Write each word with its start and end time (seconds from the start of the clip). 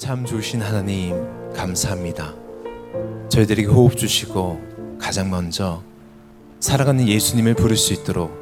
참 0.00 0.24
좋으신 0.24 0.62
하나님 0.62 1.14
감사합니다. 1.52 2.34
저희들에게 3.28 3.68
호흡 3.68 3.98
주시고 3.98 4.98
가장 4.98 5.28
먼저 5.28 5.82
살아가는 6.58 7.06
예수님을 7.06 7.52
부를 7.52 7.76
수 7.76 7.92
있도록 7.92 8.32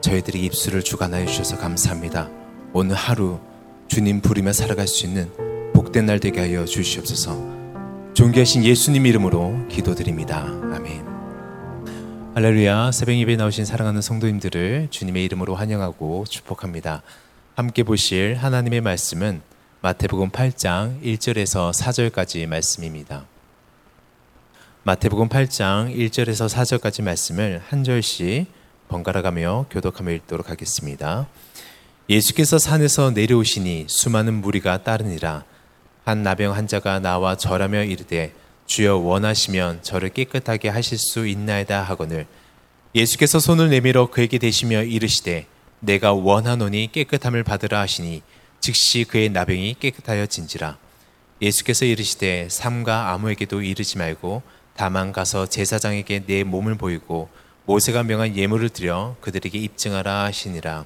저희들이 0.00 0.44
입술을 0.44 0.84
주관하여 0.84 1.26
주셔서 1.26 1.58
감사합니다. 1.58 2.30
오늘 2.72 2.94
하루 2.94 3.40
주님 3.88 4.20
부르며 4.20 4.52
살아갈 4.52 4.86
수 4.86 5.06
있는 5.06 5.28
복된 5.74 6.06
날 6.06 6.20
되게 6.20 6.38
하여 6.38 6.64
주시옵소서. 6.64 7.36
존귀하신 8.14 8.62
예수님 8.62 9.06
이름으로 9.06 9.66
기도드립니다. 9.66 10.44
아멘. 10.72 11.04
할렐루야. 12.36 12.92
새벽 12.92 13.16
예배 13.16 13.34
나오신 13.34 13.64
사랑하는 13.64 14.00
성도님들을 14.00 14.86
주님의 14.90 15.24
이름으로 15.24 15.56
환영하고 15.56 16.26
축복합니다. 16.28 17.02
함께 17.56 17.82
보실 17.82 18.36
하나님의 18.36 18.82
말씀은 18.82 19.55
마태복음 19.82 20.30
8장 20.30 21.02
1절에서 21.02 21.70
4절까지 21.70 22.46
말씀입니다. 22.46 23.26
마태복음 24.84 25.28
8장 25.28 25.94
1절에서 25.94 26.48
4절까지 26.48 27.02
말씀을 27.04 27.62
한 27.68 27.84
절씩 27.84 28.46
번갈아 28.88 29.20
가며 29.20 29.66
교독하며 29.70 30.12
읽도록 30.12 30.48
하겠습니다. 30.48 31.28
예수께서 32.08 32.58
산에서 32.58 33.10
내려오시니 33.10 33.84
수많은 33.88 34.40
무리가 34.40 34.82
따르니라 34.82 35.44
한 36.04 36.22
나병 36.22 36.54
환자가 36.54 36.98
나와 37.00 37.36
절하며 37.36 37.84
이르되 37.84 38.32
주여 38.64 38.96
원하시면 38.96 39.82
저를 39.82 40.08
깨끗하게 40.08 40.70
하실 40.70 40.96
수 40.96 41.26
있나이다 41.26 41.82
하거늘 41.82 42.26
예수께서 42.94 43.38
손을 43.38 43.68
내밀어 43.68 44.06
그에게 44.06 44.38
대시며 44.38 44.84
이르시되 44.84 45.46
내가 45.80 46.14
원하노니 46.14 46.90
깨끗함을 46.92 47.44
받으라 47.44 47.80
하시니 47.80 48.22
즉시 48.60 49.04
그의 49.04 49.28
나병이 49.28 49.76
깨끗하여 49.80 50.26
진지라 50.26 50.78
예수께서 51.40 51.84
이르시되 51.84 52.48
삼가 52.50 53.12
아무에게도 53.12 53.62
이르지 53.62 53.98
말고 53.98 54.42
다만 54.74 55.12
가서 55.12 55.46
제사장에게 55.46 56.26
내 56.26 56.44
몸을 56.44 56.76
보이고 56.76 57.28
모세가 57.66 58.02
명한 58.04 58.36
예물을 58.36 58.68
드려 58.70 59.16
그들에게 59.20 59.58
입증하라 59.58 60.24
하시니라 60.24 60.84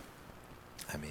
아멘. 0.94 1.10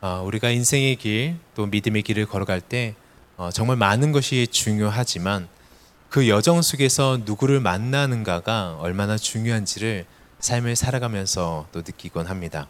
어, 0.00 0.22
우리가 0.24 0.50
인생의 0.50 0.96
길 0.96 1.36
또 1.54 1.66
믿음의 1.66 2.02
길을 2.02 2.26
걸어갈 2.26 2.60
때 2.60 2.94
어, 3.36 3.50
정말 3.52 3.76
많은 3.76 4.12
것이 4.12 4.46
중요하지만 4.46 5.48
그 6.08 6.28
여정 6.28 6.62
속에서 6.62 7.20
누구를 7.24 7.60
만나는가가 7.60 8.76
얼마나 8.78 9.16
중요한지를 9.16 10.04
삶을 10.40 10.76
살아가면서 10.76 11.66
또 11.72 11.80
느끼곤 11.80 12.26
합니다. 12.26 12.68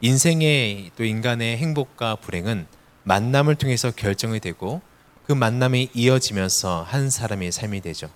인생의 0.00 0.90
또 0.96 1.04
인간의 1.04 1.56
행복과 1.56 2.16
불행은 2.16 2.66
만남을 3.04 3.54
통해서 3.54 3.90
결정이 3.90 4.40
되고 4.40 4.82
그 5.26 5.32
만남이 5.32 5.90
이어지면서 5.94 6.82
한 6.82 7.10
사람의 7.10 7.52
삶이 7.52 7.80
되죠. 7.80 8.10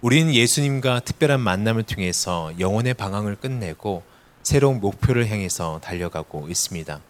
우리는 0.00 0.32
예수님과 0.32 1.00
특별한 1.00 1.40
만남을 1.40 1.82
통해서 1.82 2.52
영혼의 2.58 2.94
방황을 2.94 3.36
끝내고 3.36 4.02
새로운 4.42 4.80
목표를 4.80 5.28
향해서 5.28 5.80
달려가고 5.82 6.48
있습니다. 6.48 7.00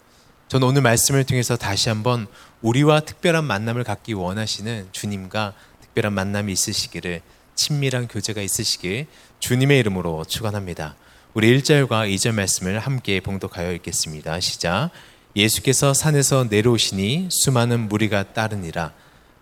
저는 0.49 0.67
오늘 0.67 0.83
말씀을 0.83 1.23
통해서 1.23 1.57
다시 1.57 1.89
한번 1.89 2.27
우리와 2.63 3.01
특별한 3.01 3.45
만남을 3.45 3.85
갖기 3.85 4.15
원하시는 4.15 4.89
주님과 4.91 5.55
특별한 5.83 6.13
만남이 6.13 6.53
있으시기를 6.53 7.23
친밀한 7.55 8.09
교제가 8.09 8.43
있으시길 8.43 9.07
주님의 9.39 9.79
이름으로 9.79 10.25
축원합니다. 10.25 10.97
우리 11.33 11.57
1절과 11.57 12.13
2절 12.13 12.35
말씀을 12.35 12.81
함께 12.81 13.21
봉독하여 13.21 13.71
읽겠습니다. 13.75 14.41
시작. 14.41 14.91
예수께서 15.37 15.95
산에서 15.95 16.49
내려오시니 16.51 17.29
수많은 17.31 17.89
무리가 17.89 18.33
따르니라 18.33 18.93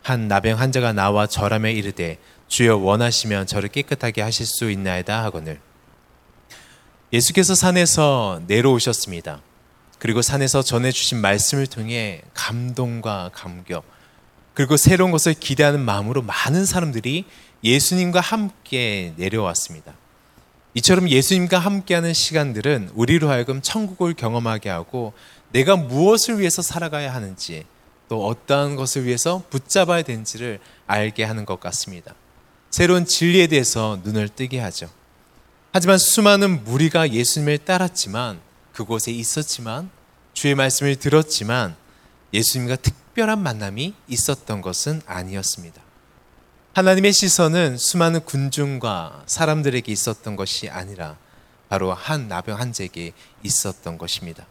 한 0.02 0.28
나병 0.28 0.58
환자가 0.58 0.92
나와 0.92 1.26
절하며 1.26 1.70
이르되 1.70 2.18
주여 2.46 2.76
원하시면 2.76 3.46
저를 3.46 3.70
깨끗하게 3.70 4.20
하실 4.20 4.44
수 4.44 4.70
있나이다 4.70 5.24
하거늘 5.24 5.60
예수께서 7.10 7.54
산에서 7.54 8.42
내려오셨습니다. 8.46 9.40
그리고 9.98 10.20
산에서 10.20 10.60
전해주신 10.60 11.22
말씀을 11.22 11.66
통해 11.66 12.20
감동과 12.34 13.30
감격, 13.32 13.82
그리고 14.52 14.76
새로운 14.76 15.10
것을 15.10 15.32
기대하는 15.32 15.80
마음으로 15.80 16.20
많은 16.20 16.66
사람들이 16.66 17.24
예수님과 17.64 18.20
함께 18.20 19.14
내려왔습니다. 19.16 19.94
이처럼 20.74 21.08
예수님과 21.08 21.58
함께하는 21.58 22.12
시간들은 22.12 22.90
우리로 22.94 23.30
하여금 23.30 23.62
천국을 23.62 24.14
경험하게 24.14 24.68
하고 24.68 25.12
내가 25.50 25.76
무엇을 25.76 26.38
위해서 26.38 26.62
살아가야 26.62 27.14
하는지 27.14 27.64
또 28.08 28.26
어떠한 28.26 28.76
것을 28.76 29.04
위해서 29.04 29.42
붙잡아야 29.50 30.02
되는지를 30.02 30.60
알게 30.86 31.24
하는 31.24 31.44
것 31.44 31.60
같습니다. 31.60 32.14
새로운 32.70 33.06
진리에 33.06 33.46
대해서 33.46 33.98
눈을 34.04 34.28
뜨게 34.28 34.60
하죠. 34.60 34.88
하지만 35.72 35.98
수많은 35.98 36.64
무리가 36.64 37.12
예수님을 37.12 37.58
따랐지만 37.58 38.40
그곳에 38.72 39.10
있었지만 39.12 39.90
주의 40.32 40.54
말씀을 40.54 40.96
들었지만 40.96 41.76
예수님과 42.32 42.76
특별한 42.76 43.42
만남이 43.42 43.94
있었던 44.08 44.60
것은 44.60 45.02
아니었습니다. 45.06 45.87
하나님의 46.78 47.12
시선은 47.12 47.76
수많은 47.76 48.20
군중과 48.20 49.24
사람들에게 49.26 49.90
있었던 49.90 50.36
것이 50.36 50.68
아니라 50.68 51.16
바로 51.68 51.92
한 51.92 52.28
나병 52.28 52.56
환자에게 52.56 53.14
있었던 53.42 53.98
것입니다. 53.98 54.46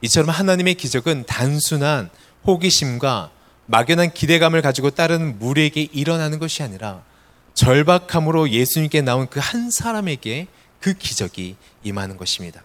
이처럼 0.00 0.30
하나님의 0.30 0.74
기적은 0.74 1.26
단순한 1.26 2.10
호기심과 2.44 3.30
막연한 3.66 4.14
기대감을 4.14 4.62
가지고 4.62 4.90
따르는 4.90 5.38
무리에게 5.38 5.82
일어나는 5.82 6.40
것이 6.40 6.64
아니라 6.64 7.04
절박함으로 7.54 8.50
예수님께 8.50 9.02
나온 9.02 9.28
그 9.28 9.38
한 9.38 9.70
사람에게 9.70 10.48
그 10.80 10.94
기적이 10.94 11.54
임하는 11.84 12.16
것입니다. 12.16 12.64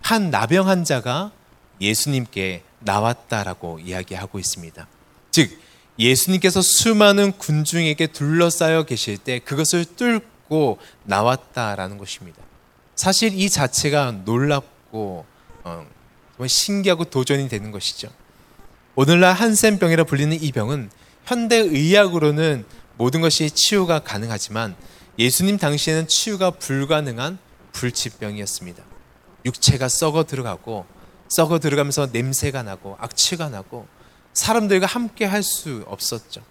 한 0.00 0.30
나병 0.30 0.66
환자가 0.66 1.30
예수님께 1.78 2.62
나왔다라고 2.78 3.80
이야기하고 3.80 4.38
있습니다. 4.38 4.86
즉, 5.30 5.60
예수님께서 5.98 6.62
수많은 6.62 7.32
군중에게 7.32 8.08
둘러싸여 8.08 8.84
계실 8.84 9.18
때 9.18 9.38
그것을 9.38 9.84
뚫고 9.84 10.78
나왔다라는 11.04 11.98
것입니다. 11.98 12.38
사실 12.94 13.38
이 13.38 13.48
자체가 13.48 14.12
놀랍고 14.24 15.24
어, 15.64 15.86
신기하고 16.46 17.04
도전이 17.04 17.48
되는 17.48 17.70
것이죠. 17.70 18.08
오늘날 18.94 19.34
한센병이라 19.34 20.04
불리는 20.04 20.42
이 20.42 20.52
병은 20.52 20.90
현대 21.24 21.56
의학으로는 21.56 22.64
모든 22.96 23.20
것이 23.20 23.50
치유가 23.50 24.00
가능하지만 24.00 24.76
예수님 25.18 25.58
당시에는 25.58 26.08
치유가 26.08 26.50
불가능한 26.50 27.38
불치병이었습니다. 27.72 28.82
육체가 29.44 29.88
썩어 29.88 30.24
들어가고 30.24 30.86
썩어 31.28 31.58
들어가면서 31.58 32.08
냄새가 32.12 32.62
나고 32.62 32.96
악취가 33.00 33.48
나고 33.48 33.86
사람들과 34.32 34.86
함께 34.86 35.24
할 35.24 35.42
수 35.42 35.84
없었죠. 35.86 36.42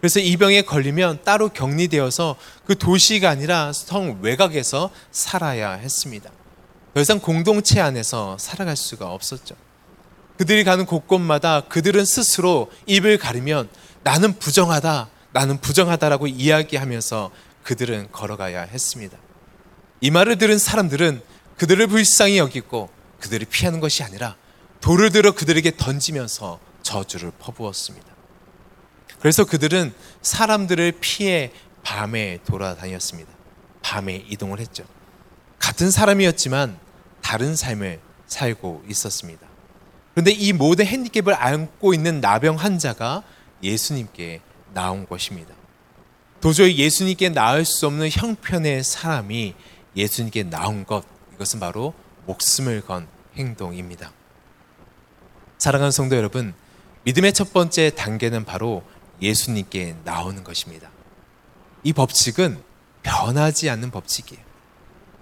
그래서 0.00 0.20
이 0.20 0.36
병에 0.36 0.62
걸리면 0.62 1.24
따로 1.24 1.48
격리되어서 1.48 2.36
그 2.66 2.78
도시가 2.78 3.28
아니라 3.28 3.72
성 3.72 4.18
외곽에서 4.22 4.90
살아야 5.10 5.72
했습니다. 5.72 6.30
더 6.94 7.00
이상 7.00 7.18
공동체 7.18 7.80
안에서 7.80 8.36
살아갈 8.38 8.76
수가 8.76 9.12
없었죠. 9.12 9.56
그들이 10.36 10.62
가는 10.62 10.86
곳곳마다 10.86 11.62
그들은 11.62 12.04
스스로 12.04 12.70
입을 12.86 13.18
가리면 13.18 13.68
나는 14.04 14.38
부정하다, 14.38 15.08
나는 15.32 15.60
부정하다라고 15.60 16.28
이야기하면서 16.28 17.30
그들은 17.64 18.12
걸어가야 18.12 18.62
했습니다. 18.62 19.18
이 20.00 20.12
말을 20.12 20.38
들은 20.38 20.58
사람들은 20.58 21.20
그들을 21.56 21.88
불쌍히 21.88 22.38
여기고 22.38 22.88
그들을 23.18 23.46
피하는 23.50 23.80
것이 23.80 24.04
아니라 24.04 24.36
돌을 24.80 25.10
들어 25.10 25.32
그들에게 25.32 25.76
던지면서 25.76 26.60
저주를 26.82 27.32
퍼부었습니다. 27.38 28.06
그래서 29.20 29.44
그들은 29.44 29.92
사람들을 30.22 30.92
피해 31.00 31.52
밤에 31.82 32.38
돌아다녔습니다. 32.44 33.30
밤에 33.82 34.24
이동을 34.28 34.60
했죠. 34.60 34.84
같은 35.58 35.90
사람이었지만 35.90 36.78
다른 37.20 37.56
삶을 37.56 38.00
살고 38.26 38.84
있었습니다. 38.88 39.46
그런데 40.14 40.32
이 40.32 40.52
모든 40.52 40.86
핸디캡을 40.86 41.34
안고 41.34 41.94
있는 41.94 42.20
나병 42.20 42.56
환자가 42.56 43.22
예수님께 43.62 44.40
나온 44.74 45.06
것입니다. 45.06 45.54
도저히 46.40 46.76
예수님께 46.76 47.30
나을 47.30 47.64
수 47.64 47.86
없는 47.86 48.10
형편의 48.10 48.84
사람이 48.84 49.54
예수님께 49.96 50.44
나온 50.44 50.84
것, 50.84 51.04
이것은 51.34 51.58
바로 51.60 51.94
목숨을 52.26 52.82
건 52.82 53.08
행동입니다. 53.36 54.12
사랑하는 55.58 55.90
성도 55.90 56.16
여러분, 56.16 56.54
믿음의 57.08 57.32
첫 57.32 57.54
번째 57.54 57.88
단계는 57.96 58.44
바로 58.44 58.82
예수님께 59.22 59.96
나오는 60.04 60.44
것입니다. 60.44 60.90
이 61.82 61.94
법칙은 61.94 62.62
변하지 63.02 63.70
않는 63.70 63.90
법칙이에요. 63.90 64.42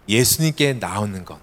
예수님께 0.09 0.73
나오는 0.75 1.25
것. 1.25 1.39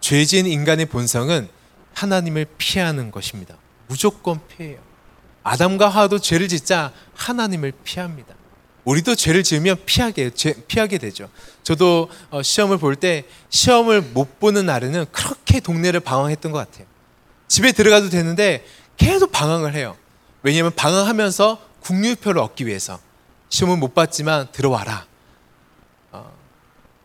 죄진 0.00 0.46
인간의 0.46 0.86
본성은 0.86 1.48
하나님을 1.94 2.46
피하는 2.56 3.10
것입니다. 3.10 3.56
무조건 3.88 4.38
피해요. 4.46 4.78
아담과 5.42 5.88
하와도 5.88 6.20
죄를 6.20 6.46
짓자 6.46 6.92
하나님을 7.14 7.72
피합니다. 7.82 8.36
우리도 8.84 9.16
죄를 9.16 9.42
지으면 9.42 9.76
피하게 9.86 10.30
죄, 10.30 10.52
피하게 10.68 10.98
되죠. 10.98 11.28
저도 11.64 12.08
어, 12.30 12.42
시험을 12.42 12.78
볼 12.78 12.94
때 12.94 13.24
시험을 13.48 14.02
못 14.02 14.38
보는 14.38 14.66
날에는 14.66 15.06
그렇게 15.10 15.58
동네를 15.58 15.98
방황했던 15.98 16.52
것 16.52 16.58
같아요. 16.58 16.86
집에 17.48 17.72
들어가도 17.72 18.10
되는데 18.10 18.64
계속 19.00 19.32
방황을 19.32 19.74
해요. 19.74 19.96
왜냐하면 20.42 20.74
방황하면서 20.74 21.58
국유표를 21.80 22.38
얻기 22.38 22.66
위해서 22.66 23.00
시험은 23.48 23.80
못 23.80 23.94
봤지만 23.94 24.52
들어와라. 24.52 25.06
어, 26.12 26.30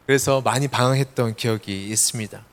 그래서 0.06 0.42
많이 0.42 0.68
방황했던 0.68 1.38
기억이 1.38 1.88
있습니다. 1.88 2.44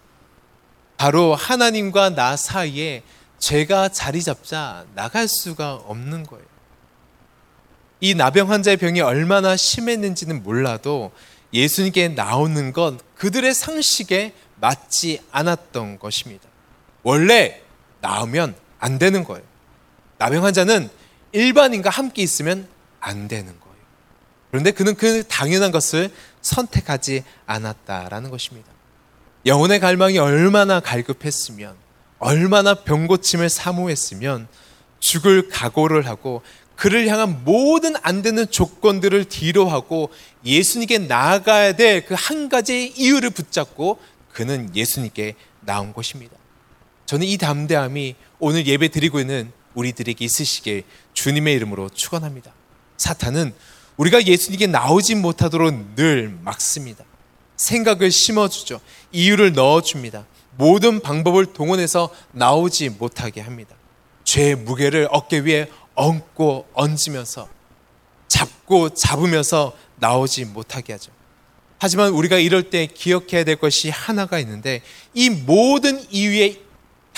바로 0.96 1.34
하나님과 1.34 2.10
나 2.10 2.36
사이에 2.36 3.02
죄가 3.40 3.88
자리 3.88 4.22
잡자 4.22 4.84
나갈 4.94 5.26
수가 5.26 5.74
없는 5.74 6.24
거예요. 6.24 6.46
이 8.00 8.14
나병 8.14 8.48
환자의 8.48 8.76
병이 8.76 9.00
얼마나 9.00 9.56
심했는지는 9.56 10.44
몰라도 10.44 11.10
예수님께 11.52 12.10
나오는 12.10 12.72
건 12.72 13.00
그들의 13.16 13.52
상식에 13.54 14.34
맞지 14.60 15.20
않았던 15.32 15.98
것입니다. 15.98 16.48
원래 17.02 17.60
나오면 18.00 18.62
안 18.82 18.98
되는 18.98 19.22
거예요. 19.22 19.44
나병 20.18 20.44
환자는 20.44 20.90
일반인과 21.30 21.88
함께 21.88 22.20
있으면 22.22 22.66
안 23.00 23.28
되는 23.28 23.46
거예요. 23.46 23.76
그런데 24.50 24.72
그는 24.72 24.96
그 24.96 25.22
당연한 25.28 25.70
것을 25.70 26.10
선택하지 26.42 27.22
않았다라는 27.46 28.30
것입니다. 28.30 28.68
영혼의 29.46 29.78
갈망이 29.80 30.18
얼마나 30.18 30.80
갈급했으면, 30.80 31.74
얼마나 32.18 32.74
병고침을 32.74 33.48
사모했으면 33.48 34.48
죽을 34.98 35.48
각오를 35.48 36.06
하고 36.06 36.42
그를 36.76 37.06
향한 37.08 37.44
모든 37.44 37.94
안 38.02 38.22
되는 38.22 38.48
조건들을 38.50 39.24
뒤로 39.26 39.68
하고 39.68 40.10
예수님께 40.44 40.98
나아가야 40.98 41.74
될 41.76 42.04
그 42.04 42.14
한 42.14 42.48
가지의 42.48 42.92
이유를 42.96 43.30
붙잡고 43.30 43.98
그는 44.32 44.74
예수님께 44.74 45.34
나온 45.60 45.92
것입니다. 45.92 46.36
저는 47.12 47.26
이 47.26 47.36
담대함이 47.36 48.14
오늘 48.38 48.66
예배 48.66 48.88
드리고 48.88 49.20
있는 49.20 49.52
우리들에게 49.74 50.24
있으시길 50.24 50.82
주님의 51.12 51.54
이름으로 51.56 51.90
축원합니다. 51.90 52.54
사탄은 52.96 53.52
우리가 53.98 54.24
예수님께 54.24 54.66
나오지 54.68 55.16
못하도록 55.16 55.94
늘 55.94 56.34
막습니다. 56.40 57.04
생각을 57.58 58.10
심어주죠. 58.10 58.80
이유를 59.12 59.52
넣어줍니다. 59.52 60.24
모든 60.56 61.00
방법을 61.00 61.52
동원해서 61.52 62.08
나오지 62.32 62.88
못하게 62.88 63.42
합니다. 63.42 63.76
죄의 64.24 64.56
무게를 64.56 65.06
어깨 65.10 65.40
위에 65.40 65.68
얹고 65.94 66.68
얹으면서 66.72 67.46
잡고 68.28 68.94
잡으면서 68.94 69.76
나오지 69.96 70.46
못하게 70.46 70.94
하죠. 70.94 71.12
하지만 71.78 72.12
우리가 72.12 72.38
이럴 72.38 72.70
때 72.70 72.86
기억해야 72.86 73.44
될 73.44 73.56
것이 73.56 73.90
하나가 73.90 74.38
있는데 74.38 74.80
이 75.12 75.28
모든 75.28 76.02
이유의 76.10 76.71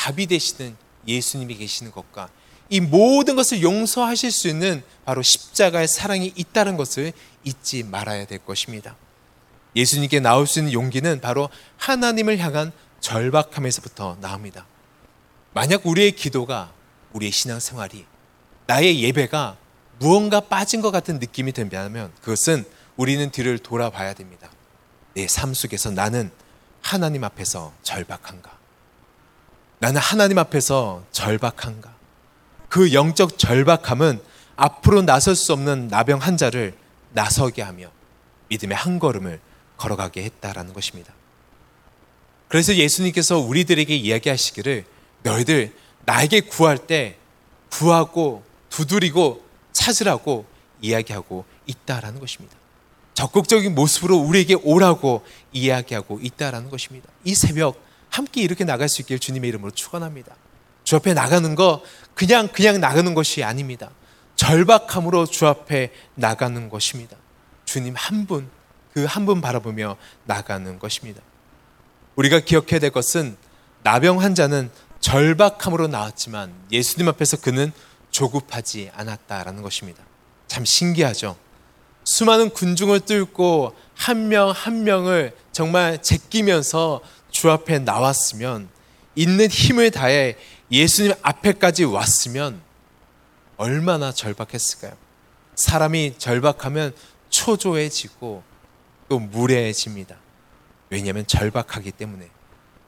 답이 0.04 0.26
되시는 0.26 0.76
예수님이 1.08 1.56
계시는 1.56 1.90
것과 1.90 2.28
이 2.68 2.80
모든 2.80 3.36
것을 3.36 3.62
용서하실 3.62 4.30
수 4.30 4.48
있는 4.48 4.82
바로 5.06 5.22
십자가의 5.22 5.88
사랑이 5.88 6.30
있다는 6.36 6.76
것을 6.76 7.12
잊지 7.42 7.84
말아야 7.84 8.26
될 8.26 8.38
것입니다. 8.44 8.96
예수님께 9.74 10.20
나올 10.20 10.46
수 10.46 10.58
있는 10.58 10.74
용기는 10.74 11.22
바로 11.22 11.48
하나님을 11.78 12.38
향한 12.38 12.72
절박함에서부터 13.00 14.18
나옵니다. 14.20 14.66
만약 15.54 15.86
우리의 15.86 16.12
기도가 16.12 16.70
우리의 17.14 17.32
신앙생활이 17.32 18.04
나의 18.66 19.02
예배가 19.02 19.56
무언가 20.00 20.40
빠진 20.40 20.82
것 20.82 20.90
같은 20.90 21.18
느낌이 21.18 21.52
든다면 21.52 22.12
그것은 22.20 22.66
우리는 22.96 23.30
뒤를 23.30 23.58
돌아봐야 23.58 24.12
됩니다. 24.12 24.50
내 25.14 25.26
삶 25.26 25.54
속에서 25.54 25.90
나는 25.90 26.30
하나님 26.82 27.24
앞에서 27.24 27.72
절박한가? 27.82 28.63
나는 29.78 30.00
하나님 30.00 30.38
앞에서 30.38 31.04
절박한가? 31.12 31.94
그 32.68 32.92
영적 32.92 33.38
절박함은 33.38 34.20
앞으로 34.56 35.02
나설 35.02 35.34
수 35.34 35.52
없는 35.52 35.88
나병 35.88 36.20
환자를 36.20 36.74
나서게 37.12 37.62
하며 37.62 37.90
믿음의 38.48 38.76
한 38.76 38.98
걸음을 38.98 39.40
걸어가게 39.76 40.22
했다라는 40.24 40.72
것입니다. 40.72 41.12
그래서 42.48 42.74
예수님께서 42.74 43.38
우리들에게 43.38 43.94
이야기하시기를 43.94 44.84
너희들 45.22 45.74
나에게 46.04 46.40
구할 46.42 46.78
때 46.78 47.16
구하고 47.70 48.44
두드리고 48.70 49.44
찾으라고 49.72 50.46
이야기하고 50.80 51.44
있다라는 51.66 52.20
것입니다. 52.20 52.56
적극적인 53.14 53.74
모습으로 53.74 54.16
우리에게 54.16 54.54
오라고 54.54 55.24
이야기하고 55.52 56.20
있다라는 56.20 56.70
것입니다. 56.70 57.08
이 57.24 57.34
새벽 57.34 57.80
함께 58.14 58.42
이렇게 58.42 58.64
나갈 58.64 58.88
수 58.88 59.02
있길 59.02 59.18
주님의 59.18 59.48
이름으로 59.48 59.72
축원합니다. 59.72 60.36
주 60.84 60.94
앞에 60.96 61.14
나가는 61.14 61.54
거 61.54 61.82
그냥 62.14 62.48
그냥 62.48 62.80
나가는 62.80 63.12
것이 63.12 63.42
아닙니다. 63.42 63.90
절박함으로 64.36 65.26
주 65.26 65.46
앞에 65.48 65.90
나가는 66.14 66.68
것입니다. 66.68 67.16
주님 67.64 67.94
한 67.96 68.26
분, 68.26 68.48
그 68.92 69.04
한 69.06 69.26
분 69.26 69.40
바라보며 69.40 69.96
나가는 70.24 70.78
것입니다. 70.78 71.20
우리가 72.14 72.38
기억해야 72.40 72.78
될 72.78 72.90
것은 72.90 73.36
나병 73.82 74.20
환자는 74.20 74.70
절박함으로 75.00 75.88
나왔지만 75.88 76.54
예수님 76.70 77.08
앞에서 77.08 77.38
그는 77.38 77.72
조급하지 78.12 78.90
않았다라는 78.94 79.62
것입니다. 79.62 80.04
참 80.46 80.64
신기하죠. 80.64 81.36
수많은 82.04 82.50
군중을 82.50 83.00
뚫고 83.00 83.74
한 83.96 84.28
명한 84.28 84.84
명을 84.84 85.36
정말 85.50 86.00
제끼면서 86.00 87.00
주 87.34 87.50
앞에 87.50 87.80
나왔으면 87.80 88.68
있는 89.16 89.48
힘을 89.48 89.90
다해 89.90 90.36
예수님 90.70 91.14
앞에까지 91.20 91.82
왔으면 91.84 92.62
얼마나 93.56 94.12
절박했을까요? 94.12 94.96
사람이 95.56 96.14
절박하면 96.18 96.94
초조해지고 97.30 98.42
또 99.08 99.18
무례해집니다. 99.18 100.16
왜냐하면 100.90 101.26
절박하기 101.26 101.90
때문에. 101.92 102.28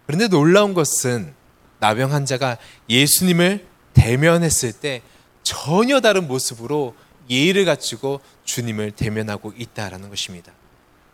그런데 0.06 0.28
놀라운 0.28 0.74
것은 0.74 1.34
나병 1.80 2.12
환자가 2.12 2.56
예수님을 2.88 3.66
대면했을 3.94 4.72
때 4.72 5.02
전혀 5.42 6.00
다른 6.00 6.28
모습으로 6.28 6.94
예의를 7.28 7.64
갖추고 7.64 8.20
주님을 8.44 8.92
대면하고 8.92 9.52
있다라는 9.58 10.08
것입니다. 10.08 10.52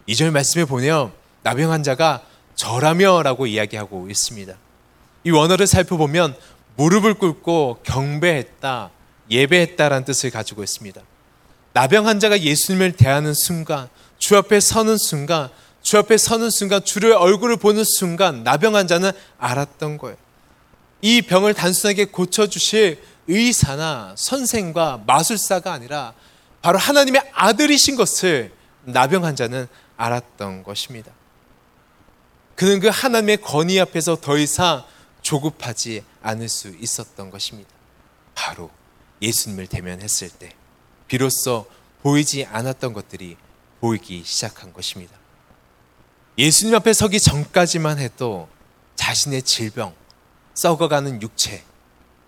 이 0.06 0.14
절 0.14 0.30
말씀에 0.32 0.66
보면 0.66 1.12
나병 1.42 1.72
환자가 1.72 2.22
절하며라고 2.54 3.46
이야기하고 3.46 4.08
있습니다. 4.08 4.54
이 5.24 5.30
원어를 5.30 5.66
살펴보면 5.66 6.34
무릎을 6.76 7.14
꿇고 7.14 7.78
경배했다, 7.82 8.90
예배했다라는 9.30 10.04
뜻을 10.04 10.30
가지고 10.30 10.62
있습니다. 10.62 11.00
나병 11.72 12.06
환자가 12.06 12.40
예수님을 12.40 12.92
대하는 12.92 13.34
순간, 13.34 13.88
주 14.18 14.36
앞에 14.36 14.60
서는 14.60 14.96
순간, 14.96 15.48
주 15.82 15.98
앞에 15.98 16.16
서는 16.16 16.50
순간, 16.50 16.84
주를 16.84 17.12
얼굴을 17.12 17.56
보는 17.56 17.82
순간, 17.84 18.44
나병 18.44 18.76
환자는 18.76 19.12
알았던 19.38 19.98
거예요. 19.98 20.16
이 21.00 21.22
병을 21.22 21.54
단순하게 21.54 22.06
고쳐 22.06 22.46
주실 22.46 23.02
의사나 23.26 24.14
선생과 24.16 25.02
마술사가 25.06 25.72
아니라 25.72 26.14
바로 26.60 26.78
하나님의 26.78 27.30
아들이신 27.34 27.96
것을 27.96 28.52
나병 28.84 29.24
환자는 29.24 29.66
알았던 29.96 30.62
것입니다. 30.62 31.10
그는 32.54 32.80
그 32.80 32.88
하나님의 32.88 33.38
권위 33.38 33.80
앞에서 33.80 34.20
더 34.20 34.36
이상 34.36 34.84
조급하지 35.22 36.04
않을 36.22 36.48
수 36.48 36.68
있었던 36.68 37.30
것입니다. 37.30 37.70
바로 38.34 38.70
예수님을 39.20 39.66
대면했을 39.66 40.30
때 40.30 40.54
비로소 41.06 41.66
보이지 42.02 42.44
않았던 42.46 42.92
것들이 42.92 43.36
보이기 43.80 44.22
시작한 44.24 44.72
것입니다. 44.72 45.14
예수님 46.38 46.74
앞에 46.74 46.92
서기 46.92 47.20
전까지만 47.20 47.98
해도 47.98 48.48
자신의 48.96 49.42
질병, 49.42 49.94
썩어가는 50.54 51.22
육체, 51.22 51.62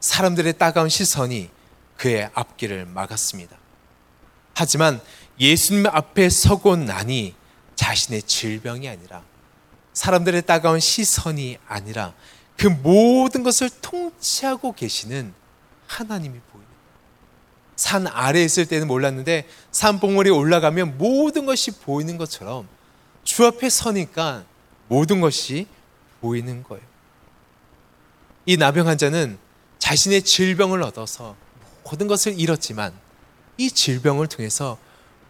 사람들의 0.01 0.59
따가운 0.59 0.89
시선이 0.89 1.51
그의 1.97 2.31
앞길을 2.35 2.87
막았습니다. 2.87 3.57
하지만 4.55 5.01
예수님 5.41 5.87
앞에 5.87 6.29
서고 6.29 6.77
나니 6.77 7.35
자신의 7.77 8.23
질병이 8.25 8.89
아니라 8.89 9.23
사람들의 9.95 10.43
따가운 10.43 10.81
시선이 10.81 11.59
아니라 11.67 12.13
그 12.57 12.67
모든 12.67 13.43
것을 13.43 13.71
통치하고 13.81 14.75
계시는 14.75 15.33
하나님이 15.87 16.39
보이는 16.53 16.69
산 17.77 18.07
아래에 18.07 18.45
있을 18.45 18.67
때는 18.67 18.87
몰랐는데 18.87 19.49
산 19.71 19.99
봉우리에 19.99 20.33
올라가면 20.33 20.99
모든 20.99 21.47
것이 21.47 21.73
보이는 21.73 22.17
것처럼 22.17 22.69
주 23.25 23.45
앞에 23.47 23.69
서니까 23.69 24.45
모든 24.89 25.21
것이 25.21 25.67
보이는 26.21 26.63
거예요. 26.63 26.85
이 28.47 28.57
나병 28.57 28.87
환자는 28.87 29.39
자신의 29.79 30.23
질병을 30.23 30.83
얻어서 30.83 31.37
모든 31.85 32.07
것을 32.07 32.39
잃었지만 32.39 32.93
이 33.57 33.71
질병을 33.71 34.27
통해서 34.27 34.79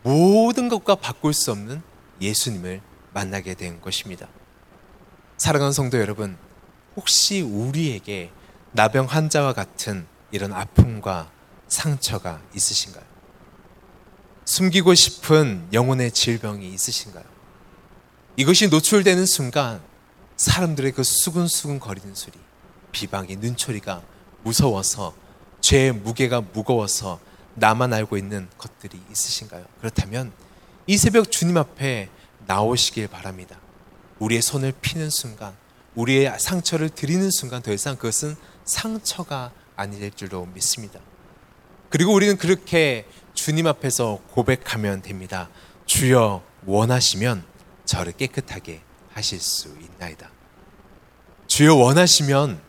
모든 0.03 0.69
것과 0.69 0.97
바꿀 0.97 1.33
수 1.33 1.51
없는 1.53 1.83
예수님을 2.21 2.81
만나게 3.13 3.55
된 3.55 3.81
것입니다. 3.81 4.29
사랑하는 5.45 5.75
성도 5.75 6.01
여러분, 6.01 6.39
혹시 6.97 7.43
우리에게 7.43 8.31
나병 8.73 9.05
환자와 9.05 9.53
같은 9.53 10.07
이런 10.31 10.55
아픔과 10.55 11.31
상처가 11.69 12.41
있으신가요? 12.55 13.05
숨기고 14.47 14.95
싶은 14.95 15.69
영혼의 15.75 16.13
질병이 16.13 16.67
있으신가요? 16.73 17.25
이것이 18.39 18.69
노출되는 18.69 19.27
순간 19.27 19.83
사람들의 20.39 20.93
그 20.93 21.03
수근수근 21.03 21.79
거리는 21.79 22.15
소리, 22.15 22.39
비방의 22.93 23.37
눈초리가 23.37 24.01
무서워서 24.45 25.15
죄의 25.61 25.93
무게가 25.93 26.41
무거워서 26.41 27.21
나만 27.53 27.93
알고 27.93 28.17
있는 28.17 28.49
것들이 28.57 28.99
있으신가요? 29.13 29.67
그렇다면 29.81 30.33
이 30.87 30.97
새벽 30.97 31.31
주님 31.31 31.59
앞에 31.59 32.09
나오시길 32.47 33.09
바랍니다. 33.09 33.59
우리의 34.25 34.41
손을 34.41 34.73
피는 34.81 35.11
순간, 35.11 35.55
우리의 35.95 36.35
상처를 36.39 36.89
드리는 36.89 37.31
순간 37.31 37.61
더 37.63 37.73
이상 37.73 37.97
그것은 37.97 38.37
상처가 38.65 39.53
아닐 39.77 40.11
줄로 40.11 40.47
믿습니다. 40.47 40.99
그리고 41.91 42.15
우리는 42.15 42.37
그렇게 42.39 43.07
주님 43.35 43.67
앞에서 43.67 44.21
고백하면 44.31 45.03
됩니다. 45.03 45.51
주여 45.85 46.43
원하시면 46.65 47.45
저를 47.85 48.13
깨끗하게 48.13 48.81
하실 49.13 49.41
수 49.41 49.69
있나이다. 49.79 50.31
주여 51.47 51.75
원하시면 51.75 52.61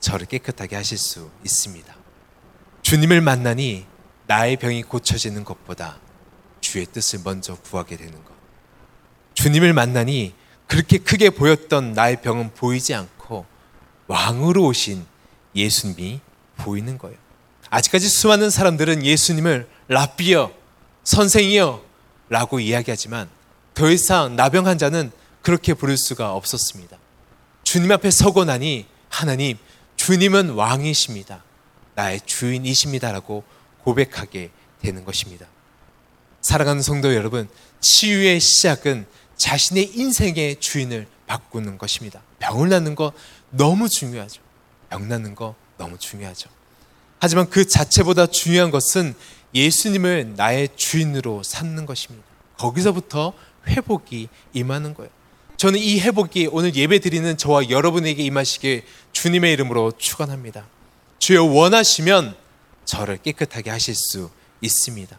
저를 0.00 0.26
깨끗하게 0.26 0.74
하실 0.74 0.98
수 0.98 1.30
있습니다. 1.44 1.94
주님을 2.82 3.20
만나니 3.20 3.86
나의 4.26 4.56
병이 4.56 4.82
고쳐지는 4.82 5.44
것보다 5.44 6.00
주의 6.60 6.84
뜻을 6.84 7.20
먼저 7.24 7.54
구하게 7.54 7.96
되는 7.96 8.12
것. 8.12 8.34
주님을 9.34 9.72
만나니 9.72 10.34
그렇게 10.66 10.98
크게 10.98 11.30
보였던 11.30 11.92
나의 11.92 12.20
병은 12.22 12.54
보이지 12.54 12.94
않고 12.94 13.46
왕으로 14.06 14.64
오신 14.66 15.04
예수님이 15.54 16.20
보이는 16.56 16.98
거예요. 16.98 17.16
아직까지 17.70 18.08
수많은 18.08 18.50
사람들은 18.50 19.04
예수님을 19.04 19.68
라비어, 19.88 20.52
선생이여 21.04 21.82
라고 22.28 22.60
이야기하지만 22.60 23.28
더 23.74 23.90
이상 23.90 24.36
나병 24.36 24.66
환자는 24.66 25.10
그렇게 25.42 25.74
부를 25.74 25.96
수가 25.96 26.34
없었습니다. 26.34 26.96
주님 27.64 27.90
앞에 27.92 28.10
서고 28.10 28.44
나니 28.44 28.86
하나님, 29.08 29.58
주님은 29.96 30.50
왕이십니다. 30.50 31.44
나의 31.94 32.20
주인이십니다라고 32.24 33.44
고백하게 33.82 34.50
되는 34.80 35.04
것입니다. 35.04 35.46
사랑하는 36.40 36.82
성도 36.82 37.14
여러분, 37.14 37.48
치유의 37.80 38.40
시작은 38.40 39.06
자신의 39.36 39.92
인생의 39.94 40.60
주인을 40.60 41.06
바꾸는 41.26 41.78
것입니다. 41.78 42.22
병을 42.38 42.68
낫는 42.68 42.94
거 42.94 43.12
너무 43.50 43.88
중요하죠. 43.88 44.42
병 44.90 45.08
낫는 45.08 45.34
거 45.34 45.56
너무 45.76 45.98
중요하죠. 45.98 46.48
하지만 47.18 47.50
그 47.50 47.66
자체보다 47.66 48.26
중요한 48.26 48.70
것은 48.70 49.14
예수님을 49.54 50.34
나의 50.36 50.68
주인으로 50.76 51.42
삼는 51.42 51.86
것입니다. 51.86 52.24
거기서부터 52.58 53.32
회복이 53.66 54.28
임하는 54.52 54.94
거예요. 54.94 55.10
저는 55.56 55.78
이 55.78 56.00
회복이 56.00 56.48
오늘 56.52 56.74
예배 56.74 57.00
드리는 57.00 57.36
저와 57.36 57.70
여러분에게 57.70 58.22
임하시길 58.22 58.84
주님의 59.12 59.52
이름으로 59.54 59.92
축원합니다. 59.98 60.66
주여 61.18 61.44
원하시면 61.44 62.36
저를 62.84 63.18
깨끗하게 63.18 63.70
하실 63.70 63.94
수 63.94 64.30
있습니다. 64.60 65.16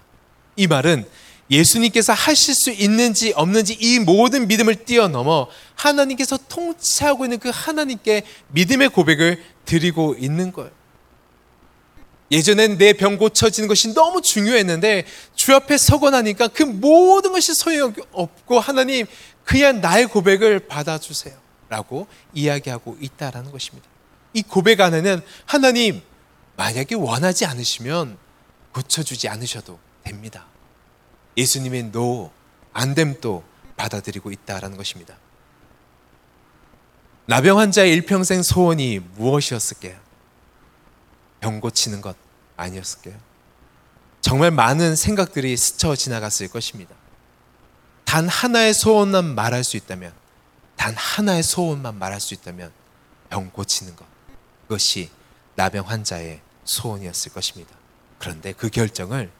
이 0.56 0.68
말은 0.68 1.06
예수님께서 1.50 2.14
하실 2.14 2.56
수 2.56 2.72
있는지 2.72 3.34
없는지 3.36 3.78
이 3.80 4.00
모든 4.00 4.48
믿음을 4.48 4.86
뛰어넘어 4.86 5.48
하나님께서 5.76 6.38
통치하고 6.50 7.26
있는 7.26 7.40
그 7.40 7.52
하나님께 7.54 8.24
믿음의 8.50 8.90
고백을 8.90 9.44
드리고 9.66 10.16
있는 10.18 10.52
거예요. 10.52 10.72
예전엔 12.32 12.80
내 12.80 12.94
병 12.94 13.18
고쳐지는 13.18 13.68
것이 13.68 13.94
너무 13.94 14.22
중요했는데 14.22 15.06
주 15.36 15.54
앞에 15.54 15.78
서고 15.78 16.10
나니까 16.10 16.48
그 16.48 16.64
모든 16.64 17.32
것이 17.32 17.54
소용없고 17.54 18.60
하나님 18.60 19.06
그냥 19.44 19.80
나의 19.82 20.08
고백을 20.08 20.68
받아주세요. 20.68 21.46
라고 21.70 22.08
이야기하고 22.34 22.98
있다라는 23.00 23.52
것입니다. 23.52 23.88
이 24.34 24.44
고백 24.44 24.82
안에는 24.82 25.22
하나님 25.46 26.02
만약에 26.58 26.96
원하지 26.96 27.46
않으시면 27.46 28.18
고쳐주지 28.72 29.30
않으셔도 29.30 29.80
됩니다. 30.04 30.46
예수님의 31.38 31.92
노, 31.92 32.32
안됨도 32.74 33.44
받아들이고 33.78 34.32
있다라는 34.32 34.78
것입니다. 34.78 35.16
나병 37.28 37.60
환자의 37.60 37.92
일평생 37.94 38.44
소원이 38.44 39.00
무엇이었을까요? 39.16 39.98
병 41.40 41.60
고치는 41.60 42.02
것 42.02 42.16
아니었을까요? 42.56 43.16
정말 44.22 44.52
많은 44.52 44.96
생각들이 44.96 45.56
스쳐 45.58 45.96
지나갔을 45.96 46.48
것입니다. 46.48 46.96
단 48.06 48.28
하나의 48.28 48.74
소원만 48.74 49.36
말할 49.36 49.64
수 49.64 49.78
있다면, 49.78 50.14
단 50.76 50.96
하나의 50.96 51.44
소원만 51.44 51.98
말할 51.98 52.20
수 52.20 52.34
있다면, 52.34 52.72
병 53.30 53.50
고치는 53.50 53.96
것. 53.96 54.06
그것이 54.64 55.10
나병 55.56 55.88
환자의 55.88 56.42
소원이었을 56.64 57.34
것입니다. 57.34 57.76
그런데 58.18 58.54
그 58.54 58.70
결정을 58.70 59.32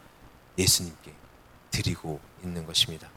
예수님께 0.58 1.12
드리고 1.76 2.20
있는 2.42 2.66
것입니다. 2.66 3.08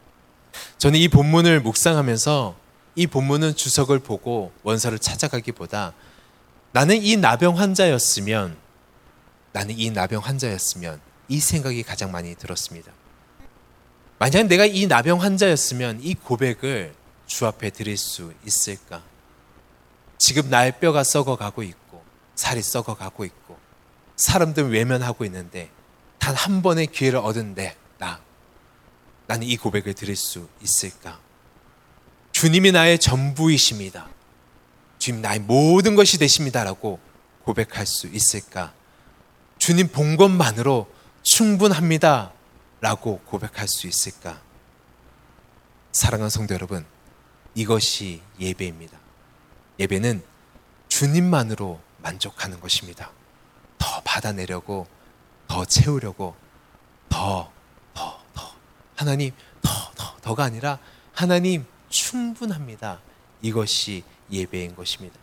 저는 0.77 0.99
이 0.99 1.07
본문을 1.07 1.61
묵상하면서 1.61 2.55
이 2.95 3.07
본문은 3.07 3.55
주석을 3.55 3.99
보고 3.99 4.51
원서를 4.63 4.99
찾아가기보다 4.99 5.93
나는 6.71 7.01
이 7.01 7.15
나병 7.15 7.57
환자였으면 7.57 8.57
나는 9.53 9.77
이 9.77 9.89
나병 9.89 10.21
환자였으면 10.23 10.99
이 11.29 11.39
생각이 11.39 11.83
가장 11.83 12.11
많이 12.11 12.35
들었습니다. 12.35 12.91
만약 14.17 14.47
내가 14.47 14.65
이 14.65 14.85
나병 14.87 15.21
환자였으면 15.21 16.01
이 16.01 16.13
고백을 16.13 16.93
주 17.25 17.45
앞에 17.45 17.69
드릴 17.69 17.95
수 17.95 18.33
있을까? 18.45 19.01
지금 20.17 20.49
나의 20.49 20.79
뼈가 20.79 21.03
썩어가고 21.03 21.63
있고 21.63 22.03
살이 22.35 22.61
썩어가고 22.61 23.23
있고 23.23 23.57
사람들 24.17 24.71
외면하고 24.71 25.23
있는데 25.25 25.69
단 26.17 26.35
한 26.35 26.61
번의 26.61 26.87
기회를 26.87 27.19
얻은 27.19 27.55
내 27.55 27.75
나. 29.29 29.35
나는 29.35 29.45
이 29.45 29.57
고백을 29.57 29.93
드릴 29.93 30.15
수 30.15 30.49
있을까? 30.59 31.19
주님이 32.31 32.71
나의 32.71 32.97
전부이십니다. 32.97 34.09
주님 34.97 35.21
나의 35.21 35.39
모든 35.39 35.95
것이 35.95 36.17
되십니다라고 36.17 36.99
고백할 37.43 37.85
수 37.85 38.07
있을까? 38.07 38.73
주님 39.59 39.89
본 39.89 40.17
것만으로 40.17 40.91
충분합니다. 41.21 42.33
라고 42.81 43.19
고백할 43.25 43.67
수 43.67 43.85
있을까? 43.87 44.41
사랑하는 45.91 46.29
성도 46.29 46.53
여러분, 46.55 46.85
이것이 47.53 48.21
예배입니다. 48.39 48.97
예배는 49.79 50.23
주님만으로 50.87 51.79
만족하는 51.97 52.59
것입니다. 52.61 53.11
더 53.77 54.01
받아내려고, 54.01 54.87
더 55.47 55.65
채우려고, 55.65 56.35
더 57.09 57.51
하나님 58.99 59.31
더, 59.61 59.71
더, 59.95 60.13
더가 60.21 60.43
아니라 60.43 60.77
하나님 61.13 61.63
충분합니다. 61.87 62.99
이것이 63.41 64.03
예배인 64.29 64.75
것입니다. 64.75 65.15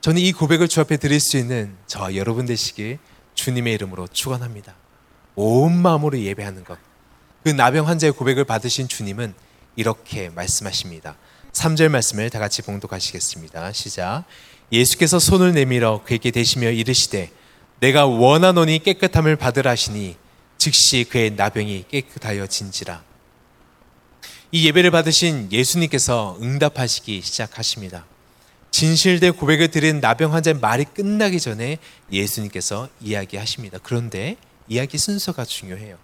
저는 0.00 0.22
이 0.22 0.32
고백을 0.32 0.68
주 0.68 0.80
앞에 0.80 0.96
드릴 0.96 1.20
수 1.20 1.36
있는 1.36 1.76
저와 1.86 2.14
여러분 2.14 2.46
되시길 2.46 2.98
주님의 3.34 3.74
이름으로 3.74 4.08
축원합니다. 4.08 4.74
온 5.34 5.76
마음으로 5.76 6.18
예배하는 6.18 6.64
것. 6.64 6.78
그 7.42 7.50
나병 7.50 7.88
환자의 7.88 8.14
고백을 8.14 8.44
받으신 8.44 8.88
주님은 8.88 9.34
이렇게 9.76 10.30
말씀하십니다. 10.30 11.16
3절 11.52 11.90
말씀을 11.90 12.30
다 12.30 12.38
같이 12.38 12.62
봉독하시겠습니다. 12.62 13.72
시작. 13.74 14.24
예수께서 14.72 15.18
손을 15.18 15.52
내밀어 15.52 16.00
그에게 16.06 16.30
대시며 16.30 16.70
이르시되 16.70 17.30
내가 17.80 18.06
원하노니 18.06 18.78
깨끗함을 18.78 19.36
받으라 19.36 19.72
하시니 19.72 20.16
즉시 20.64 21.04
그의 21.04 21.32
나병이 21.32 21.84
깨끗하여 21.90 22.46
진지라. 22.46 23.02
이 24.50 24.66
예배를 24.66 24.90
받으신 24.92 25.52
예수님께서 25.52 26.38
응답하시기 26.40 27.20
시작하십니다. 27.20 28.06
진실된 28.70 29.34
고백을 29.34 29.68
드린 29.68 30.00
나병 30.00 30.32
환자의 30.32 30.54
말이 30.60 30.86
끝나기 30.86 31.38
전에 31.38 31.76
예수님께서 32.10 32.88
이야기하십니다. 33.02 33.76
그런데 33.82 34.38
이야기 34.66 34.96
순서가 34.96 35.44
중요해요. 35.44 35.98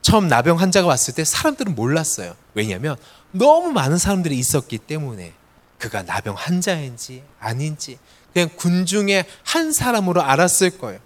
처음 0.00 0.28
나병 0.28 0.60
환자가 0.60 0.86
왔을 0.86 1.14
때 1.14 1.24
사람들은 1.24 1.74
몰랐어요. 1.74 2.36
왜냐하면 2.54 2.96
너무 3.32 3.72
많은 3.72 3.98
사람들이 3.98 4.38
있었기 4.38 4.78
때문에 4.78 5.32
그가 5.78 6.04
나병 6.04 6.36
환자인지 6.36 7.24
아닌지 7.40 7.98
그냥 8.32 8.48
군중의 8.54 9.24
한 9.42 9.72
사람으로 9.72 10.22
알았을 10.22 10.78
거예요. 10.78 11.00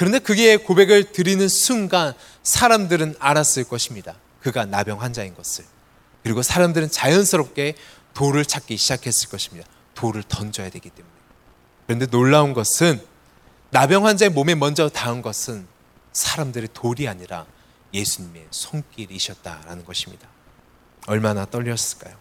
그런데 0.00 0.18
그게 0.18 0.56
고백을 0.56 1.12
드리는 1.12 1.46
순간 1.46 2.14
사람들은 2.42 3.16
알았을 3.18 3.64
것입니다. 3.64 4.14
그가 4.40 4.64
나병 4.64 5.02
환자인 5.02 5.34
것을. 5.34 5.66
그리고 6.22 6.40
사람들은 6.40 6.90
자연스럽게 6.90 7.74
돌을 8.14 8.46
찾기 8.46 8.78
시작했을 8.78 9.28
것입니다. 9.28 9.68
돌을 9.94 10.22
던져야 10.22 10.70
되기 10.70 10.88
때문에. 10.88 11.14
그런데 11.86 12.06
놀라운 12.06 12.54
것은 12.54 12.98
나병 13.68 14.06
환자의 14.06 14.30
몸에 14.30 14.54
먼저 14.54 14.88
닿은 14.88 15.20
것은 15.20 15.66
사람들의 16.14 16.70
돌이 16.72 17.06
아니라 17.06 17.44
예수님의 17.92 18.46
손길이셨다라는 18.50 19.84
것입니다. 19.84 20.28
얼마나 21.08 21.44
떨렸을까요? 21.44 22.16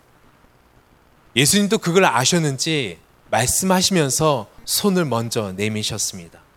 예수님도 1.33 1.77
그걸 1.77 2.03
아셨는지 2.03 3.00
말씀하시면서 3.31 4.50
손을 4.65 5.05
먼저 5.05 5.53
내미셨습니다. 5.53 6.49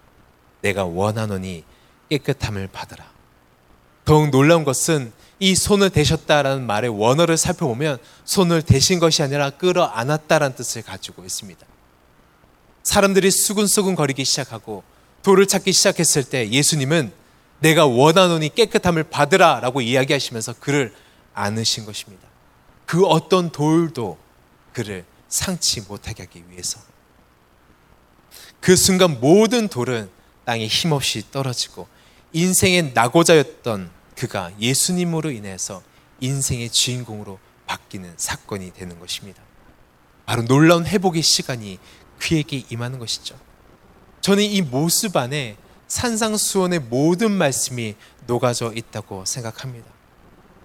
내가 0.63 0.85
원하노니 0.85 1.65
깨끗함을 2.09 2.69
받으라. 2.69 3.11
더욱 4.05 4.31
놀라운 4.31 4.65
것은 4.65 5.13
이 5.39 5.55
손을 5.55 5.91
대셨다라는 5.91 6.67
말의 6.67 6.91
원어를 6.91 7.37
살펴보면 7.37 7.99
손을 8.25 8.63
대신 8.63 8.99
것이 8.99 9.23
아니라 9.23 9.51
끌어안았다라는 9.51 10.57
뜻을 10.57 10.83
가지고 10.83 11.25
있습니다. 11.25 11.67
사람들이 12.83 13.31
수근수근 13.31 13.95
거리기 13.95 14.25
시작하고 14.25 14.83
돌을 15.23 15.47
찾기 15.47 15.73
시작했을 15.73 16.25
때 16.25 16.49
예수님은 16.51 17.13
내가 17.61 17.87
원하노니 17.87 18.55
깨끗함을 18.55 19.05
받으라 19.05 19.61
라고 19.61 19.81
이야기하시면서 19.81 20.55
그를 20.55 20.93
안으신 21.33 21.87
것입니다. 21.87 22.27
그 22.87 23.05
어떤 23.07 23.51
돌도 23.51 24.19
그를 24.73 25.05
상치 25.29 25.81
못하게 25.81 26.25
하기 26.25 26.45
위해서. 26.51 26.81
그 28.61 28.77
순간 28.77 29.21
모든 29.21 29.69
돌은 29.69 30.11
땅에 30.45 30.67
힘없이 30.67 31.31
떨어지고 31.31 31.87
인생의 32.33 32.93
낙오자였던 32.95 33.91
그가 34.17 34.51
예수님으로 34.59 35.31
인해서 35.31 35.83
인생의 36.21 36.71
주인공으로 36.71 37.39
바뀌는 37.67 38.15
사건이 38.17 38.73
되는 38.75 38.99
것입니다. 38.99 39.43
바로 40.25 40.45
놀라운 40.45 40.87
회복의 40.87 41.23
시간이 41.23 41.79
그에게 42.19 42.65
임하는 42.71 42.99
것이죠. 42.99 43.39
저는 44.21 44.45
이 44.45 44.63
모습 44.63 45.17
안에 45.17 45.57
산상수원의 45.89 46.81
모든 46.81 47.33
말씀이 47.33 47.97
녹아져 48.27 48.73
있다고 48.75 49.25
생각합니다. 49.25 49.91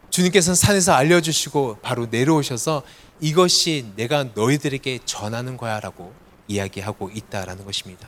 주님께서는 0.09 0.55
산에서 0.55 0.93
알려주시고 0.93 1.79
바로 1.81 2.05
내려오셔서 2.05 2.83
이것이 3.19 3.91
내가 3.95 4.25
너희들에게 4.35 4.99
전하는 5.05 5.57
거야 5.57 5.79
라고 5.79 6.13
이야기하고 6.47 7.09
있다라는 7.09 7.65
것입니다. 7.65 8.07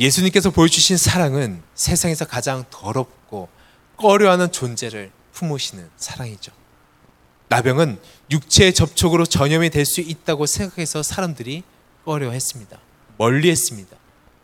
예수님께서 0.00 0.50
보여주신 0.50 0.96
사랑은 0.96 1.62
세상에서 1.74 2.24
가장 2.26 2.64
더럽고 2.70 3.48
꺼려하는 3.96 4.50
존재를 4.50 5.10
품으시는 5.32 5.88
사랑이죠. 5.96 6.52
나병은 7.48 8.00
육체의 8.30 8.72
접촉으로 8.72 9.26
전염이 9.26 9.70
될 9.70 9.84
수 9.84 10.00
있다고 10.00 10.46
생각해서 10.46 11.02
사람들이 11.02 11.62
꺼려했습니다. 12.04 12.78
멀리 13.18 13.50
했습니다. 13.50 13.96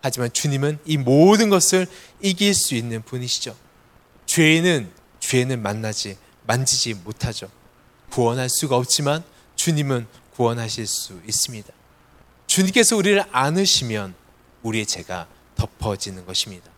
하지만 0.03 0.33
주님은 0.33 0.79
이 0.85 0.97
모든 0.97 1.49
것을 1.49 1.87
이길 2.21 2.55
수 2.55 2.75
있는 2.75 3.03
분이시죠. 3.03 3.57
죄인은 4.27 4.91
죄인을 5.21 5.57
만나지 5.57 6.17
만지지 6.47 6.95
못하죠. 6.95 7.51
구원할 8.11 8.49
수가 8.49 8.77
없지만 8.77 9.25
주님은 9.57 10.07
구원하실 10.37 10.87
수 10.87 11.21
있습니다. 11.27 11.73
주님께서 12.47 12.97
우리를 12.97 13.23
안으시면 13.33 14.15
우리의 14.63 14.87
죄가 14.87 15.27
덮어지는 15.59 16.25
것입니다. 16.25 16.71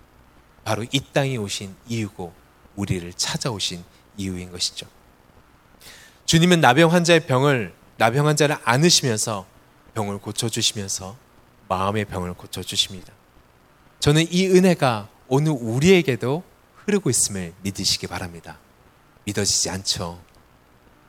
바로 0.64 0.84
이 0.90 1.00
땅에 1.12 1.36
오신 1.36 1.76
이유고 1.86 2.32
우리를 2.74 3.12
찾아오신 3.12 3.84
이유인 4.16 4.50
것이죠. 4.50 4.86
주님은 6.26 6.60
나병 6.60 6.92
환자의 6.92 7.26
병을 7.26 7.74
나병 7.96 8.26
환자를 8.26 8.56
안으시면서 8.64 9.46
병을 9.94 10.18
고쳐 10.18 10.48
주시면서 10.48 11.16
마음의 11.68 12.06
병을 12.06 12.34
고쳐 12.34 12.62
주십니다. 12.62 13.12
저는 14.00 14.26
이 14.32 14.46
은혜가 14.48 15.08
오늘 15.28 15.52
우리에게도 15.52 16.42
흐르고 16.76 17.10
있음을 17.10 17.52
믿으시기 17.62 18.06
바랍니다. 18.06 18.58
믿어지지 19.24 19.70
않죠. 19.70 20.20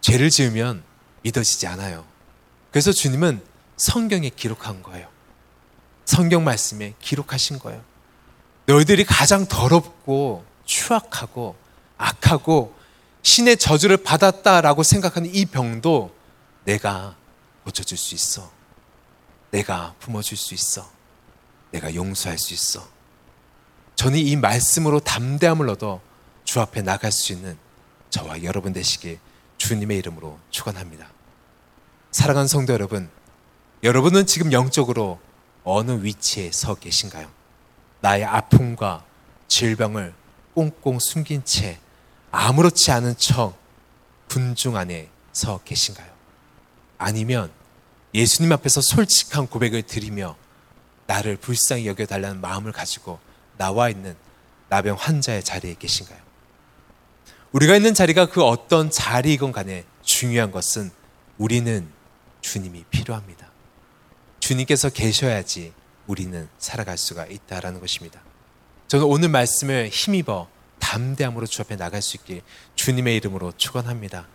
죄를 0.02 0.30
지으면 0.30 0.84
믿어지지 1.24 1.68
않아요. 1.68 2.06
그래서 2.72 2.92
주님은 2.92 3.42
성경에 3.78 4.30
기록한 4.30 4.84
거예요. 4.84 5.08
성경 6.06 6.44
말씀에 6.44 6.94
기록하신 7.00 7.60
거예요. 7.60 7.82
너희들이 8.66 9.06
가장 9.06 9.46
더럽고 9.48 10.46
추악하고 10.66 11.56
악하고 11.98 12.76
신의 13.24 13.58
저주를 13.58 13.98
받았다라고 13.98 14.84
생각하는 14.84 15.34
이 15.34 15.46
병도 15.46 16.14
내가 16.64 17.16
고쳐줄 17.64 17.98
수 17.98 18.16
있어. 18.16 18.52
내가 19.52 19.94
품어줄 20.00 20.38
수 20.38 20.54
있어. 20.54 20.90
내가 21.72 21.94
용서할 21.94 22.38
수 22.38 22.54
있어. 22.54 22.88
저는 23.96 24.18
이 24.18 24.36
말씀으로 24.36 25.00
담대함을 25.00 25.70
얻어 25.70 26.02
주 26.44 26.60
앞에 26.60 26.82
나갈 26.82 27.12
수 27.12 27.34
있는 27.34 27.58
저와 28.10 28.44
여러분 28.44 28.74
되시길 28.74 29.20
주님의 29.58 29.98
이름으로 30.00 30.40
축원합니다. 30.50 31.08
사랑하는 32.12 32.48
성도 32.48 32.74
여러분, 32.74 33.10
여러분은 33.84 34.26
지금 34.26 34.52
영적으로 34.52 35.20
어느 35.64 36.04
위치에 36.04 36.52
서 36.52 36.76
계신가요? 36.76 37.30
나의 38.02 38.26
아픔과 38.26 39.06
질병을 39.48 40.14
꽁꽁 40.54 41.00
숨긴 41.00 41.46
채 41.46 41.80
아무렇지 42.32 42.92
않은 42.92 43.18
척 43.18 43.58
군중 44.30 44.76
안에 44.76 45.10
서 45.34 45.60
계신가요? 45.64 46.10
아니면 46.98 47.52
예수님 48.14 48.52
앞에서 48.52 48.82
솔직한 48.82 49.48
고백을 49.48 49.84
드리며 49.84 50.36
나를 51.08 51.38
불쌍히 51.38 51.88
여겨달라는 51.88 52.42
마음을 52.42 52.72
가지고 52.72 53.20
나와 53.58 53.90
있는 53.90 54.16
나병 54.70 54.96
환자의 54.98 55.44
자리에 55.44 55.76
계신가요? 55.78 56.20
우리가 57.52 57.76
있는 57.76 57.94
자리가 57.94 58.28
그 58.30 58.44
어떤 58.44 58.90
자리이건 58.90 59.52
간에 59.52 59.84
중요한 60.02 60.52
것은 60.52 60.92
우리는 61.38 61.88
주님이 62.42 62.86
필요합니다. 62.90 63.41
주님께서 64.52 64.90
계셔야지 64.90 65.72
우리는 66.08 66.50
살아갈 66.58 66.98
수가 66.98 67.26
있다라는 67.26 67.80
것입니다. 67.80 68.20
저는 68.90 69.06
오늘 69.06 69.30
말씀을 69.30 69.88
힘입어 69.88 70.50
담대함으로 70.80 71.48
주 71.48 71.62
앞에 71.62 71.78
나갈 71.78 72.02
수 72.02 72.18
있길 72.18 72.42
주님의 72.76 73.16
이름으로 73.16 73.54
축원합니다. 73.56 74.28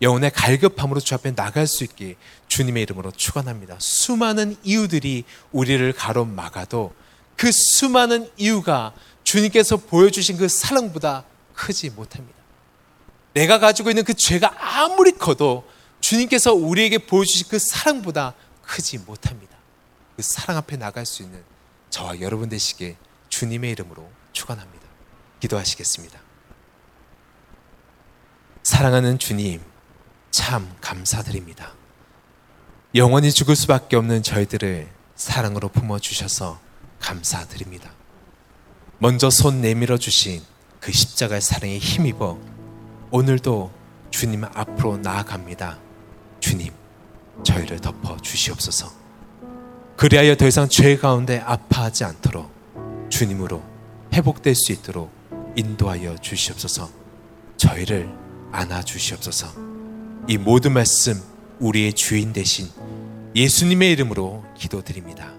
영혼의 0.00 0.30
갈급함으로 0.30 1.00
주 1.00 1.14
앞에 1.16 1.34
나갈 1.34 1.66
수 1.66 1.82
있길 1.82 2.14
주님의 2.46 2.84
이름으로 2.84 3.10
축원합니다. 3.10 3.76
수많은 3.80 4.56
이유들이 4.62 5.24
우리를 5.50 5.92
가로막아도 5.92 6.94
그 7.36 7.50
수많은 7.50 8.30
이유가 8.36 8.94
주님께서 9.24 9.78
보여주신 9.78 10.36
그 10.36 10.46
사랑보다 10.46 11.24
크지 11.54 11.90
못합니다. 11.90 12.38
내가 13.32 13.58
가지고 13.58 13.90
있는 13.90 14.04
그 14.04 14.14
죄가 14.14 14.54
아무리 14.56 15.10
커도 15.10 15.64
주님께서 15.98 16.54
우리에게 16.54 16.98
보여주신 16.98 17.48
그 17.48 17.58
사랑보다 17.58 18.34
크지 18.62 18.98
못합니다. 18.98 19.53
그 20.16 20.22
사랑 20.22 20.56
앞에 20.56 20.76
나갈 20.76 21.06
수 21.06 21.22
있는 21.22 21.42
저와 21.90 22.20
여러분 22.20 22.48
되시게 22.48 22.96
주님의 23.28 23.72
이름으로 23.72 24.10
축원합니다. 24.32 24.84
기도하시겠습니다. 25.40 26.20
사랑하는 28.62 29.18
주님, 29.18 29.60
참 30.30 30.74
감사드립니다. 30.80 31.74
영원히 32.94 33.30
죽을 33.32 33.56
수밖에 33.56 33.96
없는 33.96 34.22
저희들을 34.22 34.88
사랑으로 35.16 35.68
품어 35.68 35.98
주셔서 35.98 36.60
감사드립니다. 37.00 37.92
먼저 38.98 39.30
손 39.30 39.60
내밀어 39.60 39.98
주신 39.98 40.42
그 40.80 40.92
십자가의 40.92 41.40
사랑에 41.40 41.78
힘입어 41.78 42.38
오늘도 43.10 43.72
주님 44.10 44.44
앞으로 44.44 44.96
나아갑니다. 44.98 45.78
주님, 46.40 46.72
저희를 47.42 47.80
덮어 47.80 48.16
주시옵소서. 48.18 49.03
그리하여 49.96 50.36
더 50.36 50.46
이상 50.46 50.68
죄 50.68 50.96
가운데 50.96 51.38
아파하지 51.38 52.04
않도록 52.04 52.50
주님으로 53.08 53.62
회복될 54.12 54.54
수 54.54 54.72
있도록 54.72 55.12
인도하여 55.56 56.16
주시옵소서. 56.18 56.90
저희를 57.56 58.08
안아 58.52 58.82
주시옵소서. 58.82 59.48
이 60.28 60.36
모든 60.36 60.72
말씀 60.72 61.20
우리의 61.60 61.92
주인 61.92 62.32
대신 62.32 62.68
예수님의 63.36 63.92
이름으로 63.92 64.44
기도드립니다. 64.56 65.32